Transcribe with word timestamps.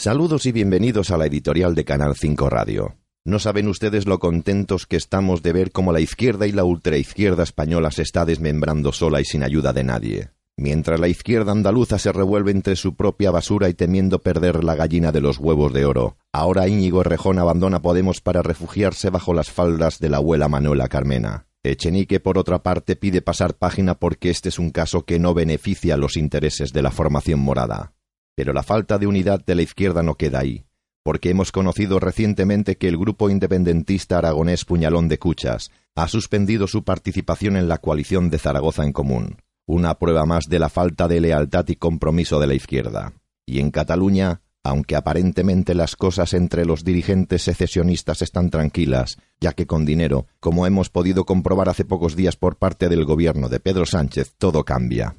Saludos 0.00 0.46
y 0.46 0.52
bienvenidos 0.52 1.10
a 1.10 1.18
la 1.18 1.26
editorial 1.26 1.74
de 1.74 1.84
Canal 1.84 2.16
5 2.16 2.48
Radio. 2.48 2.96
No 3.22 3.38
saben 3.38 3.68
ustedes 3.68 4.06
lo 4.06 4.18
contentos 4.18 4.86
que 4.86 4.96
estamos 4.96 5.42
de 5.42 5.52
ver 5.52 5.72
cómo 5.72 5.92
la 5.92 6.00
izquierda 6.00 6.46
y 6.46 6.52
la 6.52 6.64
ultraizquierda 6.64 7.42
española 7.42 7.90
se 7.90 8.00
está 8.00 8.24
desmembrando 8.24 8.92
sola 8.92 9.20
y 9.20 9.26
sin 9.26 9.42
ayuda 9.42 9.74
de 9.74 9.84
nadie. 9.84 10.30
Mientras 10.56 11.00
la 11.00 11.08
izquierda 11.08 11.52
andaluza 11.52 11.98
se 11.98 12.12
revuelve 12.12 12.50
entre 12.50 12.76
su 12.76 12.96
propia 12.96 13.30
basura 13.30 13.68
y 13.68 13.74
temiendo 13.74 14.20
perder 14.20 14.64
la 14.64 14.74
gallina 14.74 15.12
de 15.12 15.20
los 15.20 15.36
huevos 15.36 15.74
de 15.74 15.84
oro, 15.84 16.16
ahora 16.32 16.66
Íñigo 16.66 17.02
Rejón 17.02 17.38
abandona 17.38 17.82
Podemos 17.82 18.22
para 18.22 18.40
refugiarse 18.40 19.10
bajo 19.10 19.34
las 19.34 19.50
faldas 19.50 19.98
de 19.98 20.08
la 20.08 20.16
abuela 20.16 20.48
Manuela 20.48 20.88
Carmena. 20.88 21.46
Echenique, 21.62 22.20
por 22.20 22.38
otra 22.38 22.62
parte, 22.62 22.96
pide 22.96 23.20
pasar 23.20 23.52
página 23.58 23.96
porque 23.96 24.30
este 24.30 24.48
es 24.48 24.58
un 24.58 24.70
caso 24.70 25.04
que 25.04 25.18
no 25.18 25.34
beneficia 25.34 25.98
los 25.98 26.16
intereses 26.16 26.72
de 26.72 26.80
la 26.80 26.90
formación 26.90 27.40
morada. 27.40 27.92
Pero 28.40 28.54
la 28.54 28.62
falta 28.62 28.96
de 28.96 29.06
unidad 29.06 29.44
de 29.44 29.54
la 29.54 29.60
izquierda 29.60 30.02
no 30.02 30.14
queda 30.14 30.38
ahí, 30.38 30.64
porque 31.02 31.28
hemos 31.28 31.52
conocido 31.52 32.00
recientemente 32.00 32.78
que 32.78 32.88
el 32.88 32.96
grupo 32.96 33.28
independentista 33.28 34.16
aragonés 34.16 34.64
Puñalón 34.64 35.08
de 35.08 35.18
Cuchas 35.18 35.70
ha 35.94 36.08
suspendido 36.08 36.66
su 36.66 36.82
participación 36.82 37.58
en 37.58 37.68
la 37.68 37.76
coalición 37.76 38.30
de 38.30 38.38
Zaragoza 38.38 38.86
en 38.86 38.94
común, 38.94 39.42
una 39.66 39.92
prueba 39.98 40.24
más 40.24 40.46
de 40.48 40.58
la 40.58 40.70
falta 40.70 41.06
de 41.06 41.20
lealtad 41.20 41.68
y 41.68 41.76
compromiso 41.76 42.40
de 42.40 42.46
la 42.46 42.54
izquierda. 42.54 43.12
Y 43.44 43.60
en 43.60 43.70
Cataluña, 43.70 44.40
aunque 44.64 44.96
aparentemente 44.96 45.74
las 45.74 45.94
cosas 45.94 46.32
entre 46.32 46.64
los 46.64 46.82
dirigentes 46.82 47.42
secesionistas 47.42 48.22
están 48.22 48.48
tranquilas, 48.48 49.18
ya 49.38 49.52
que 49.52 49.66
con 49.66 49.84
dinero, 49.84 50.28
como 50.40 50.66
hemos 50.66 50.88
podido 50.88 51.26
comprobar 51.26 51.68
hace 51.68 51.84
pocos 51.84 52.16
días 52.16 52.36
por 52.36 52.56
parte 52.56 52.88
del 52.88 53.04
gobierno 53.04 53.50
de 53.50 53.60
Pedro 53.60 53.84
Sánchez, 53.84 54.32
todo 54.38 54.64
cambia. 54.64 55.14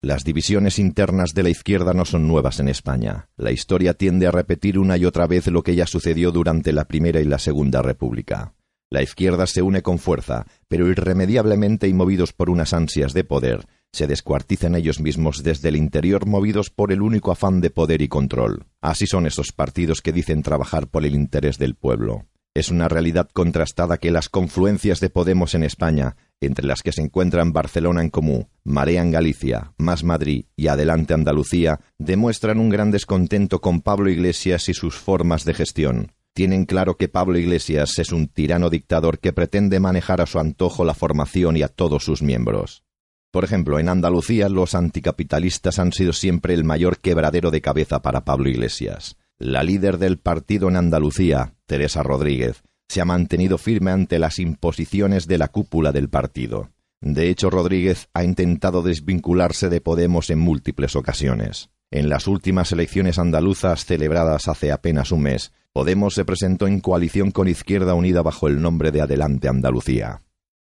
Las 0.00 0.22
divisiones 0.22 0.78
internas 0.78 1.34
de 1.34 1.42
la 1.42 1.50
izquierda 1.50 1.92
no 1.92 2.04
son 2.04 2.28
nuevas 2.28 2.60
en 2.60 2.68
España. 2.68 3.30
La 3.36 3.50
historia 3.50 3.94
tiende 3.94 4.28
a 4.28 4.30
repetir 4.30 4.78
una 4.78 4.96
y 4.96 5.04
otra 5.04 5.26
vez 5.26 5.48
lo 5.48 5.64
que 5.64 5.74
ya 5.74 5.88
sucedió 5.88 6.30
durante 6.30 6.72
la 6.72 6.84
Primera 6.84 7.20
y 7.20 7.24
la 7.24 7.40
Segunda 7.40 7.82
República. 7.82 8.54
La 8.90 9.02
izquierda 9.02 9.48
se 9.48 9.60
une 9.60 9.82
con 9.82 9.98
fuerza, 9.98 10.46
pero 10.68 10.88
irremediablemente 10.88 11.88
y 11.88 11.94
movidos 11.94 12.32
por 12.32 12.48
unas 12.48 12.74
ansias 12.74 13.12
de 13.12 13.24
poder, 13.24 13.66
se 13.92 14.06
descuartizan 14.06 14.76
ellos 14.76 15.00
mismos 15.00 15.42
desde 15.42 15.70
el 15.70 15.76
interior 15.76 16.26
movidos 16.26 16.70
por 16.70 16.92
el 16.92 17.02
único 17.02 17.32
afán 17.32 17.60
de 17.60 17.70
poder 17.70 18.00
y 18.00 18.06
control. 18.06 18.66
Así 18.80 19.06
son 19.08 19.26
esos 19.26 19.50
partidos 19.50 20.00
que 20.00 20.12
dicen 20.12 20.42
trabajar 20.42 20.86
por 20.86 21.04
el 21.04 21.16
interés 21.16 21.58
del 21.58 21.74
pueblo. 21.74 22.26
Es 22.54 22.70
una 22.70 22.88
realidad 22.88 23.28
contrastada 23.32 23.98
que 23.98 24.10
las 24.10 24.28
confluencias 24.28 25.00
de 25.00 25.10
Podemos 25.10 25.54
en 25.54 25.62
España, 25.62 26.16
entre 26.40 26.66
las 26.66 26.82
que 26.82 26.92
se 26.92 27.02
encuentran 27.02 27.52
Barcelona 27.52 28.02
en 28.02 28.10
Común, 28.10 28.48
Marea 28.68 29.00
en 29.00 29.10
Galicia, 29.10 29.72
Más 29.78 30.04
Madrid 30.04 30.44
y 30.54 30.66
Adelante 30.66 31.14
Andalucía, 31.14 31.80
demuestran 31.96 32.60
un 32.60 32.68
gran 32.68 32.90
descontento 32.90 33.62
con 33.62 33.80
Pablo 33.80 34.10
Iglesias 34.10 34.68
y 34.68 34.74
sus 34.74 34.94
formas 34.94 35.46
de 35.46 35.54
gestión. 35.54 36.12
Tienen 36.34 36.66
claro 36.66 36.98
que 36.98 37.08
Pablo 37.08 37.38
Iglesias 37.38 37.98
es 37.98 38.12
un 38.12 38.28
tirano 38.28 38.68
dictador 38.68 39.20
que 39.20 39.32
pretende 39.32 39.80
manejar 39.80 40.20
a 40.20 40.26
su 40.26 40.38
antojo 40.38 40.84
la 40.84 40.92
formación 40.92 41.56
y 41.56 41.62
a 41.62 41.68
todos 41.68 42.04
sus 42.04 42.20
miembros. 42.20 42.84
Por 43.30 43.42
ejemplo, 43.42 43.78
en 43.78 43.88
Andalucía 43.88 44.50
los 44.50 44.74
anticapitalistas 44.74 45.78
han 45.78 45.92
sido 45.92 46.12
siempre 46.12 46.52
el 46.52 46.64
mayor 46.64 46.98
quebradero 46.98 47.50
de 47.50 47.62
cabeza 47.62 48.02
para 48.02 48.26
Pablo 48.26 48.50
Iglesias. 48.50 49.16
La 49.38 49.62
líder 49.62 49.96
del 49.96 50.18
partido 50.18 50.68
en 50.68 50.76
Andalucía, 50.76 51.54
Teresa 51.64 52.02
Rodríguez, 52.02 52.62
se 52.86 53.00
ha 53.00 53.06
mantenido 53.06 53.56
firme 53.56 53.92
ante 53.92 54.18
las 54.18 54.38
imposiciones 54.38 55.26
de 55.26 55.38
la 55.38 55.48
cúpula 55.48 55.90
del 55.90 56.10
partido. 56.10 56.68
De 57.00 57.28
hecho, 57.28 57.50
Rodríguez 57.50 58.08
ha 58.12 58.24
intentado 58.24 58.82
desvincularse 58.82 59.68
de 59.68 59.80
Podemos 59.80 60.30
en 60.30 60.38
múltiples 60.38 60.96
ocasiones. 60.96 61.70
En 61.90 62.08
las 62.08 62.26
últimas 62.26 62.72
elecciones 62.72 63.18
andaluzas 63.18 63.84
celebradas 63.84 64.48
hace 64.48 64.72
apenas 64.72 65.12
un 65.12 65.22
mes, 65.22 65.52
Podemos 65.72 66.14
se 66.14 66.24
presentó 66.24 66.66
en 66.66 66.80
coalición 66.80 67.30
con 67.30 67.46
Izquierda 67.46 67.94
Unida 67.94 68.22
bajo 68.22 68.48
el 68.48 68.60
nombre 68.60 68.90
de 68.90 69.00
Adelante 69.00 69.48
Andalucía. 69.48 70.22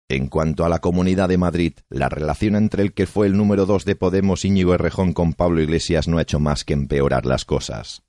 En 0.08 0.28
cuanto 0.28 0.64
a 0.64 0.70
la 0.70 0.80
Comunidad 0.80 1.28
de 1.28 1.38
Madrid, 1.38 1.74
la 1.90 2.08
relación 2.08 2.56
entre 2.56 2.84
el 2.84 2.94
que 2.94 3.06
fue 3.06 3.28
el 3.28 3.36
número 3.36 3.66
dos 3.66 3.84
de 3.84 3.96
Podemos 3.96 4.46
Íñigo 4.46 4.74
Errejón 4.74 5.14
con 5.14 5.34
Pablo 5.34 5.62
Iglesias 5.62 6.08
no 6.08 6.20
ha 6.20 6.22
hecho 6.22 6.40
más 6.40 6.64
que 6.64 6.74
empeorar 6.74 7.26
las 7.26 7.46
cosas. 7.46 8.03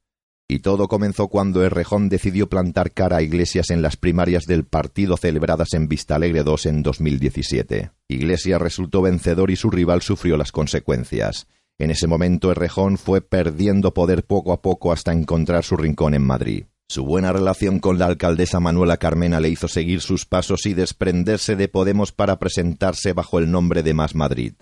Y 0.55 0.61
todo 0.61 0.87
comenzó 0.87 1.27
cuando 1.27 1.65
Errejón 1.65 2.09
decidió 2.09 2.49
plantar 2.49 2.93
cara 2.93 3.17
a 3.17 3.23
Iglesias 3.23 3.71
en 3.71 3.83
las 3.83 3.97
primarias 3.97 4.45
del 4.45 4.63
partido 4.63 5.17
celebradas 5.17 5.75
en 5.75 5.89
Vistalegre 5.89 6.45
II 6.47 6.55
en 6.67 6.85
2017. 6.85 7.91
Iglesias 8.07 8.63
resultó 8.63 9.03
vencedor 9.03 9.51
y 9.51 9.57
su 9.57 9.69
rival 9.69 10.01
sufrió 10.01 10.37
las 10.37 10.53
consecuencias. 10.53 11.49
En 11.77 11.91
ese 11.91 12.07
momento 12.07 12.53
Errejón 12.53 12.99
fue 12.99 13.21
perdiendo 13.21 13.95
poder 13.95 14.23
poco 14.23 14.53
a 14.53 14.63
poco 14.63 14.93
hasta 14.93 15.11
encontrar 15.11 15.65
su 15.65 15.77
rincón 15.77 16.15
en 16.15 16.23
Madrid. 16.23 16.67
Su 16.87 17.05
buena 17.05 17.33
relación 17.33 17.81
con 17.81 17.99
la 17.99 18.07
alcaldesa 18.07 18.61
Manuela 18.61 18.99
Carmena 18.99 19.41
le 19.41 19.49
hizo 19.49 19.67
seguir 19.67 20.03
sus 20.03 20.25
pasos 20.25 20.67
y 20.67 20.75
desprenderse 20.75 21.57
de 21.57 21.67
Podemos 21.67 22.13
para 22.13 22.39
presentarse 22.39 23.13
bajo 23.13 23.41
el 23.41 23.51
nombre 23.51 23.83
de 23.83 23.95
Más 23.95 24.15
Madrid. 24.15 24.53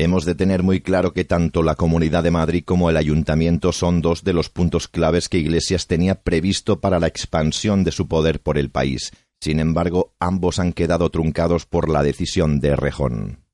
Hemos 0.00 0.24
de 0.24 0.36
tener 0.36 0.62
muy 0.62 0.80
claro 0.80 1.12
que 1.12 1.24
tanto 1.24 1.64
la 1.64 1.74
Comunidad 1.74 2.22
de 2.22 2.30
Madrid 2.30 2.62
como 2.64 2.88
el 2.88 2.96
Ayuntamiento 2.96 3.72
son 3.72 4.00
dos 4.00 4.22
de 4.22 4.32
los 4.32 4.48
puntos 4.48 4.86
claves 4.86 5.28
que 5.28 5.38
Iglesias 5.38 5.88
tenía 5.88 6.22
previsto 6.22 6.80
para 6.80 7.00
la 7.00 7.08
expansión 7.08 7.82
de 7.82 7.90
su 7.90 8.06
poder 8.06 8.40
por 8.40 8.58
el 8.58 8.70
país. 8.70 9.10
Sin 9.40 9.58
embargo, 9.58 10.14
ambos 10.20 10.60
han 10.60 10.72
quedado 10.72 11.10
truncados 11.10 11.66
por 11.66 11.88
la 11.88 12.04
decisión 12.04 12.60
de 12.60 12.76
Rejón. 12.76 13.44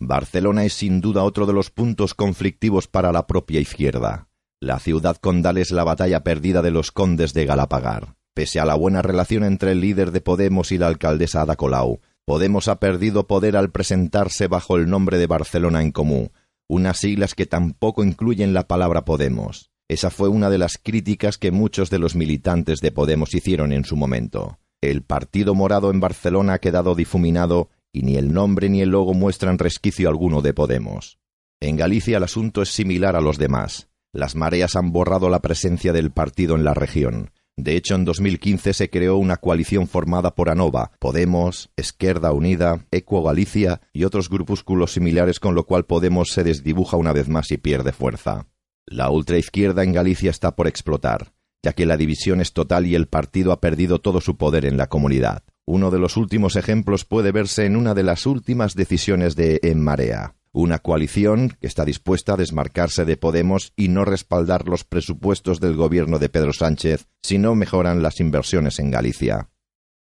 Barcelona 0.00 0.64
es 0.64 0.72
sin 0.72 1.00
duda 1.00 1.22
otro 1.22 1.46
de 1.46 1.52
los 1.52 1.70
puntos 1.70 2.14
conflictivos 2.14 2.88
para 2.88 3.12
la 3.12 3.28
propia 3.28 3.60
izquierda. 3.60 4.26
La 4.60 4.80
ciudad 4.80 5.16
condal 5.18 5.58
es 5.58 5.70
la 5.70 5.84
batalla 5.84 6.24
perdida 6.24 6.60
de 6.60 6.72
los 6.72 6.90
condes 6.90 7.34
de 7.34 7.46
Galapagar. 7.46 8.16
Pese 8.34 8.58
a 8.58 8.64
la 8.64 8.74
buena 8.74 9.00
relación 9.00 9.44
entre 9.44 9.70
el 9.70 9.80
líder 9.80 10.10
de 10.10 10.20
Podemos 10.20 10.72
y 10.72 10.78
la 10.78 10.88
alcaldesa 10.88 11.42
Ada 11.42 11.54
Colau, 11.54 12.00
Podemos 12.26 12.68
ha 12.68 12.80
perdido 12.80 13.26
poder 13.26 13.56
al 13.56 13.70
presentarse 13.70 14.46
bajo 14.46 14.76
el 14.76 14.88
nombre 14.88 15.18
de 15.18 15.26
Barcelona 15.26 15.82
en 15.82 15.92
Común, 15.92 16.32
unas 16.68 16.98
siglas 16.98 17.34
que 17.34 17.44
tampoco 17.44 18.02
incluyen 18.02 18.54
la 18.54 18.66
palabra 18.66 19.04
Podemos. 19.04 19.70
Esa 19.88 20.08
fue 20.08 20.28
una 20.28 20.48
de 20.48 20.56
las 20.56 20.78
críticas 20.78 21.36
que 21.36 21.50
muchos 21.50 21.90
de 21.90 21.98
los 21.98 22.16
militantes 22.16 22.80
de 22.80 22.92
Podemos 22.92 23.34
hicieron 23.34 23.72
en 23.72 23.84
su 23.84 23.96
momento. 23.96 24.58
El 24.80 25.02
Partido 25.02 25.54
Morado 25.54 25.90
en 25.90 26.00
Barcelona 26.00 26.54
ha 26.54 26.58
quedado 26.58 26.94
difuminado 26.94 27.68
y 27.92 28.02
ni 28.02 28.16
el 28.16 28.32
nombre 28.32 28.70
ni 28.70 28.80
el 28.80 28.88
logo 28.88 29.12
muestran 29.12 29.58
resquicio 29.58 30.08
alguno 30.08 30.40
de 30.40 30.54
Podemos. 30.54 31.18
En 31.60 31.76
Galicia 31.76 32.16
el 32.16 32.22
asunto 32.22 32.62
es 32.62 32.70
similar 32.70 33.16
a 33.16 33.20
los 33.20 33.36
demás. 33.36 33.88
Las 34.14 34.34
mareas 34.34 34.76
han 34.76 34.92
borrado 34.92 35.28
la 35.28 35.40
presencia 35.40 35.92
del 35.92 36.10
partido 36.10 36.54
en 36.54 36.64
la 36.64 36.72
región. 36.72 37.30
De 37.56 37.76
hecho, 37.76 37.94
en 37.94 38.04
2015 38.04 38.72
se 38.72 38.90
creó 38.90 39.16
una 39.16 39.36
coalición 39.36 39.86
formada 39.86 40.34
por 40.34 40.50
ANOVA, 40.50 40.90
Podemos, 40.98 41.70
Esquerda 41.76 42.32
Unida, 42.32 42.84
Equo 42.90 43.22
Galicia 43.22 43.80
y 43.92 44.04
otros 44.04 44.28
grupúsculos 44.28 44.92
similares 44.92 45.38
con 45.38 45.54
lo 45.54 45.64
cual 45.64 45.84
Podemos 45.84 46.30
se 46.30 46.42
desdibuja 46.42 46.96
una 46.96 47.12
vez 47.12 47.28
más 47.28 47.52
y 47.52 47.56
pierde 47.56 47.92
fuerza. 47.92 48.48
La 48.86 49.10
ultraizquierda 49.10 49.84
en 49.84 49.92
Galicia 49.92 50.30
está 50.30 50.56
por 50.56 50.66
explotar, 50.66 51.32
ya 51.62 51.72
que 51.72 51.86
la 51.86 51.96
división 51.96 52.40
es 52.40 52.52
total 52.52 52.86
y 52.86 52.96
el 52.96 53.06
partido 53.06 53.52
ha 53.52 53.60
perdido 53.60 54.00
todo 54.00 54.20
su 54.20 54.36
poder 54.36 54.64
en 54.64 54.76
la 54.76 54.88
comunidad. 54.88 55.44
Uno 55.64 55.90
de 55.92 56.00
los 56.00 56.16
últimos 56.16 56.56
ejemplos 56.56 57.04
puede 57.04 57.30
verse 57.30 57.66
en 57.66 57.76
una 57.76 57.94
de 57.94 58.02
las 58.02 58.26
últimas 58.26 58.74
decisiones 58.74 59.36
de 59.36 59.60
En 59.62 59.80
Marea 59.80 60.34
una 60.54 60.78
coalición 60.78 61.56
que 61.60 61.66
está 61.66 61.84
dispuesta 61.84 62.34
a 62.34 62.36
desmarcarse 62.36 63.04
de 63.04 63.16
Podemos 63.16 63.72
y 63.76 63.88
no 63.88 64.04
respaldar 64.04 64.68
los 64.68 64.84
presupuestos 64.84 65.60
del 65.60 65.74
gobierno 65.74 66.18
de 66.18 66.28
Pedro 66.28 66.52
Sánchez 66.52 67.08
si 67.22 67.38
no 67.38 67.56
mejoran 67.56 68.02
las 68.02 68.20
inversiones 68.20 68.78
en 68.78 68.92
Galicia. 68.92 69.50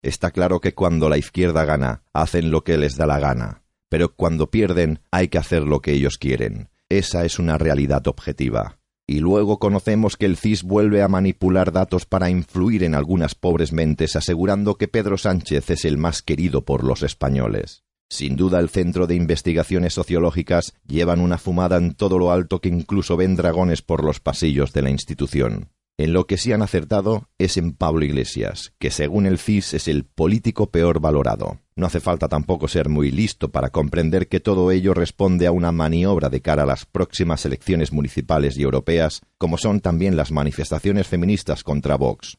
Está 0.01 0.31
claro 0.31 0.59
que 0.59 0.73
cuando 0.73 1.07
la 1.07 1.17
izquierda 1.17 1.65
gana, 1.65 2.03
hacen 2.13 2.49
lo 2.49 2.63
que 2.63 2.77
les 2.77 2.97
da 2.97 3.05
la 3.05 3.19
gana, 3.19 3.61
pero 3.89 4.15
cuando 4.15 4.49
pierden 4.49 5.01
hay 5.11 5.27
que 5.27 5.37
hacer 5.37 5.63
lo 5.63 5.81
que 5.81 5.93
ellos 5.93 6.17
quieren. 6.17 6.69
Esa 6.89 7.25
es 7.25 7.37
una 7.37 7.59
realidad 7.59 8.07
objetiva. 8.07 8.79
Y 9.05 9.19
luego 9.19 9.59
conocemos 9.59 10.17
que 10.17 10.25
el 10.25 10.37
CIS 10.37 10.63
vuelve 10.63 11.03
a 11.03 11.07
manipular 11.07 11.71
datos 11.71 12.05
para 12.05 12.29
influir 12.29 12.83
en 12.83 12.95
algunas 12.95 13.35
pobres 13.35 13.71
mentes 13.71 14.15
asegurando 14.15 14.75
que 14.75 14.87
Pedro 14.87 15.17
Sánchez 15.17 15.69
es 15.69 15.85
el 15.85 15.97
más 15.97 16.21
querido 16.23 16.65
por 16.65 16.83
los 16.83 17.03
españoles. 17.03 17.83
Sin 18.09 18.35
duda 18.35 18.59
el 18.59 18.69
Centro 18.69 19.05
de 19.05 19.13
Investigaciones 19.13 19.93
Sociológicas 19.93 20.73
llevan 20.87 21.21
una 21.21 21.37
fumada 21.37 21.77
en 21.77 21.93
todo 21.93 22.17
lo 22.17 22.31
alto 22.31 22.59
que 22.59 22.69
incluso 22.69 23.15
ven 23.15 23.35
dragones 23.35 23.83
por 23.83 24.03
los 24.03 24.19
pasillos 24.19 24.73
de 24.73 24.81
la 24.81 24.89
institución. 24.89 25.69
En 25.99 26.13
lo 26.13 26.25
que 26.25 26.37
sí 26.37 26.51
han 26.51 26.63
acertado 26.63 27.27
es 27.37 27.57
en 27.57 27.73
Pablo 27.73 28.05
Iglesias, 28.05 28.73
que 28.79 28.89
según 28.89 29.25
el 29.25 29.37
CIS 29.37 29.75
es 29.75 29.87
el 29.87 30.05
político 30.05 30.71
peor 30.71 30.99
valorado. 31.01 31.59
No 31.75 31.85
hace 31.85 31.99
falta 31.99 32.27
tampoco 32.27 32.67
ser 32.67 32.89
muy 32.89 33.11
listo 33.11 33.51
para 33.51 33.69
comprender 33.69 34.27
que 34.27 34.39
todo 34.39 34.71
ello 34.71 34.93
responde 34.93 35.45
a 35.45 35.51
una 35.51 35.71
maniobra 35.71 36.29
de 36.29 36.41
cara 36.41 36.63
a 36.63 36.65
las 36.65 36.85
próximas 36.85 37.45
elecciones 37.45 37.91
municipales 37.91 38.57
y 38.57 38.63
europeas, 38.63 39.21
como 39.37 39.57
son 39.57 39.81
también 39.81 40.15
las 40.15 40.31
manifestaciones 40.31 41.07
feministas 41.07 41.63
contra 41.63 41.95
Vox. 41.95 42.37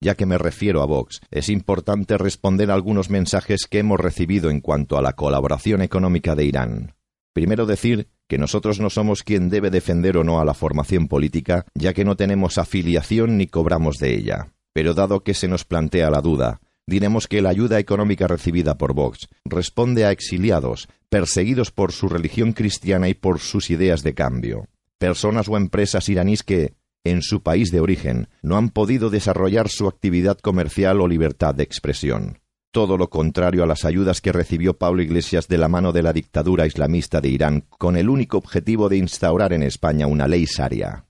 Ya 0.00 0.14
que 0.14 0.26
me 0.26 0.38
refiero 0.38 0.82
a 0.82 0.86
Vox, 0.86 1.20
es 1.30 1.48
importante 1.48 2.18
responder 2.18 2.70
a 2.70 2.74
algunos 2.74 3.08
mensajes 3.08 3.66
que 3.66 3.78
hemos 3.78 3.98
recibido 3.98 4.50
en 4.50 4.60
cuanto 4.60 4.98
a 4.98 5.02
la 5.02 5.14
colaboración 5.14 5.80
económica 5.80 6.34
de 6.34 6.44
Irán. 6.44 6.94
Primero 7.32 7.66
decir 7.66 8.08
que 8.28 8.38
nosotros 8.38 8.80
no 8.80 8.90
somos 8.90 9.22
quien 9.22 9.48
debe 9.48 9.70
defender 9.70 10.16
o 10.16 10.24
no 10.24 10.40
a 10.40 10.44
la 10.44 10.54
formación 10.54 11.08
política, 11.08 11.66
ya 11.74 11.92
que 11.92 12.04
no 12.04 12.16
tenemos 12.16 12.58
afiliación 12.58 13.38
ni 13.38 13.46
cobramos 13.46 13.96
de 13.96 14.14
ella. 14.14 14.52
Pero 14.72 14.94
dado 14.94 15.20
que 15.20 15.34
se 15.34 15.48
nos 15.48 15.64
plantea 15.64 16.10
la 16.10 16.20
duda, 16.20 16.60
diremos 16.86 17.26
que 17.26 17.42
la 17.42 17.48
ayuda 17.48 17.78
económica 17.78 18.26
recibida 18.26 18.76
por 18.76 18.94
Vox 18.94 19.28
responde 19.44 20.04
a 20.04 20.12
exiliados, 20.12 20.88
perseguidos 21.08 21.70
por 21.70 21.92
su 21.92 22.08
religión 22.08 22.52
cristiana 22.52 23.08
y 23.08 23.14
por 23.14 23.38
sus 23.38 23.70
ideas 23.70 24.02
de 24.02 24.14
cambio. 24.14 24.68
Personas 24.98 25.48
o 25.48 25.56
empresas 25.56 26.08
iraníes 26.08 26.42
que, 26.42 26.74
en 27.10 27.22
su 27.22 27.42
país 27.42 27.70
de 27.70 27.80
origen, 27.80 28.28
no 28.42 28.56
han 28.56 28.70
podido 28.70 29.10
desarrollar 29.10 29.68
su 29.68 29.88
actividad 29.88 30.38
comercial 30.38 31.00
o 31.00 31.08
libertad 31.08 31.54
de 31.54 31.62
expresión. 31.62 32.40
Todo 32.70 32.98
lo 32.98 33.08
contrario 33.08 33.62
a 33.62 33.66
las 33.66 33.84
ayudas 33.84 34.20
que 34.20 34.32
recibió 34.32 34.76
Pablo 34.76 35.02
Iglesias 35.02 35.48
de 35.48 35.56
la 35.56 35.68
mano 35.68 35.92
de 35.92 36.02
la 36.02 36.12
dictadura 36.12 36.66
islamista 36.66 37.20
de 37.20 37.28
Irán 37.28 37.64
con 37.70 37.96
el 37.96 38.10
único 38.10 38.36
objetivo 38.36 38.88
de 38.88 38.98
instaurar 38.98 39.52
en 39.52 39.62
España 39.62 40.06
una 40.06 40.28
ley 40.28 40.46
saria. 40.46 41.06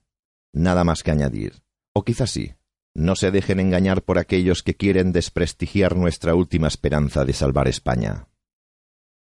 Nada 0.53 0.85
más 0.85 1.03
que 1.03 1.11
añadir. 1.11 1.55
O 1.93 2.05
quizás 2.05 2.31
sí. 2.31 2.53
No 2.95 3.17
se 3.17 3.31
dejen 3.31 3.61
engañar 3.61 4.03
por 4.03 4.19
aquellos 4.19 4.63
que 4.63 4.75
quieren 4.75 5.13
desprestigiar 5.13 5.97
nuestra 5.97 6.35
última 6.35 6.69
esperanza 6.69 7.25
de 7.25 7.33
salvar 7.33 7.69
España. 7.69 8.29